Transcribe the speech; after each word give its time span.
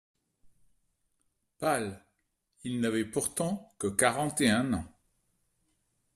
Pal.) 1.59 2.03
Il 2.63 2.81
n'avait 2.81 3.05
pourtant 3.05 3.71
que 3.77 3.85
quarante 3.85 4.41
et 4.41 4.49
un 4.49 4.73
an. 4.73 4.85